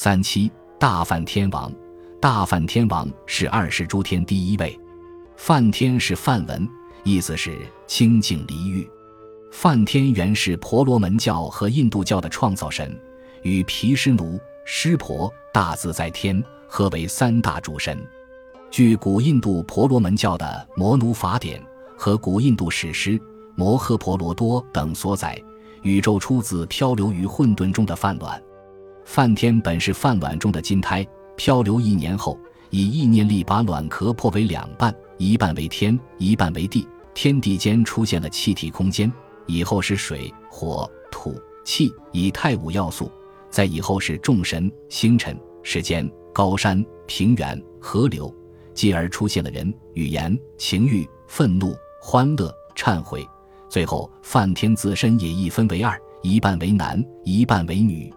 [0.00, 0.48] 三七
[0.78, 1.72] 大梵天王，
[2.20, 4.78] 大梵天王是二十诸天第一位。
[5.36, 6.68] 梵天是梵文，
[7.02, 8.88] 意思是清净离欲。
[9.50, 12.96] 梵天原是婆罗门教和印度教的创造神，
[13.42, 18.00] 与毗湿奴、湿婆、大自在天合为三大主神。
[18.70, 20.46] 据古印度婆罗门教的
[20.78, 21.60] 《摩奴法典》
[21.96, 23.18] 和古印度史诗
[23.56, 25.36] 《摩诃婆罗多》等所载，
[25.82, 28.40] 宇宙出自漂流于混沌中的梵卵。
[29.08, 31.04] 梵天本是饭碗中的金胎，
[31.34, 36.86] 漂流一年后，以意念力把卵壳破为两半，一半为天，一半为地。
[37.14, 39.10] 天地间出现了气体空间，
[39.46, 43.10] 以后是水、火、土、气，以太五要素。
[43.48, 48.32] 在以后是众神、星辰、时间、高山、平原、河流，
[48.74, 53.26] 继而出现了人、语言、情欲、愤怒、欢乐、忏悔。
[53.70, 58.12] 最后，梵天自身也一分为二，一半为男，一半为女。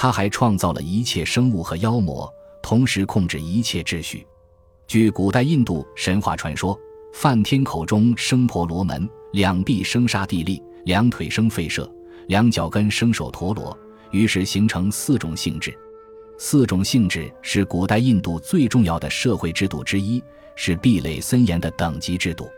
[0.00, 2.26] 他还创造了一切生物和妖魔，
[2.62, 4.26] 同时控制一切秩序。
[4.86, 6.74] 据古代印度神话传说，
[7.12, 11.86] 梵天口中生婆罗门，两臂生沙地利，两腿生吠舍，
[12.28, 13.78] 两脚跟生首陀罗，
[14.10, 15.78] 于是形成四种性质。
[16.38, 20.24] 四种性质是古代印度最重要的社会制度之一，
[20.56, 22.48] 是壁垒森严的等级制度。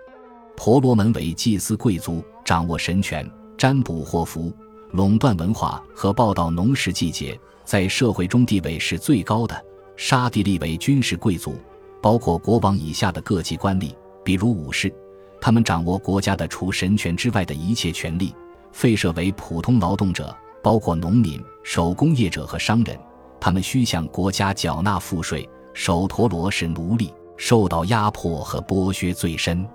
[0.56, 4.56] 婆罗门为祭司贵族，掌握神权，占卜祸福。
[4.92, 9.64] 垄断文化和报道农时季节，在社会中地位是最高的。
[9.96, 11.56] 沙地利为军事贵族，
[12.02, 14.92] 包括国王以下的各级官吏，比如武士，
[15.40, 18.34] 他们掌握国家的除神权之外的一切权利。
[18.70, 22.98] 废舍为普通劳动者，包括农民、手工业者和商人，
[23.40, 25.48] 他们需向国家缴纳赋税。
[25.72, 29.66] 首陀罗是奴隶，受到压迫和剥削最深。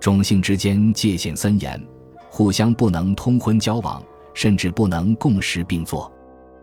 [0.00, 1.80] 种姓之间界限森严，
[2.28, 4.02] 互相不能通婚交往。
[4.38, 6.08] 甚至不能共食并坐。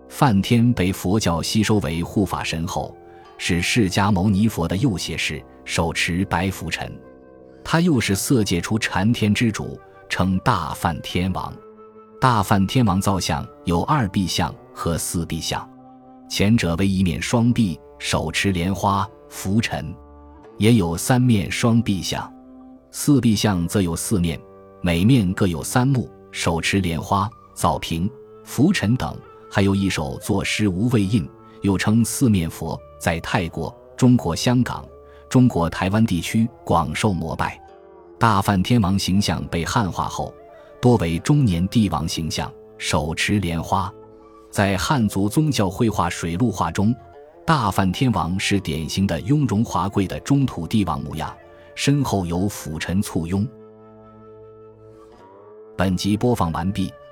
[0.07, 2.95] 梵天被佛教吸收为护法神后，
[3.37, 6.89] 是释迦牟尼佛的右胁侍，手持白拂尘。
[7.65, 9.77] 他又是色界出禅天之主，
[10.07, 11.53] 称大梵天王。
[12.21, 15.69] 大梵天王造像有二臂像和四臂像，
[16.29, 19.93] 前者为一面双臂，手持莲花拂尘；
[20.57, 22.33] 也有三面双臂像。
[22.89, 24.39] 四臂像则有四面，
[24.81, 27.29] 每面各有三目，手持莲花。
[27.55, 28.07] 枣瓶、
[28.43, 29.17] 浮尘等，
[29.49, 31.27] 还有一首作诗无畏印，
[31.61, 34.85] 又称四面佛，在泰国、中国香港、
[35.29, 37.59] 中国台湾地区广受膜拜。
[38.19, 40.33] 大梵天王形象被汉化后，
[40.81, 43.91] 多为中年帝王形象，手持莲花。
[44.51, 46.93] 在汉族宗教绘画水陆画中，
[47.45, 51.33] 大梵天王是典型的雍容华贵的中土帝王模样，
[51.73, 53.47] 身后有辅臣簇拥。
[55.77, 56.91] 本集播放完毕。